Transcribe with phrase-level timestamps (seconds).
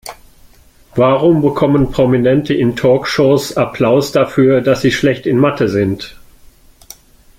[0.95, 6.17] Warum bekommen Prominente in Talkshows Applaus dafür, dass sie schlecht in Mathe sind?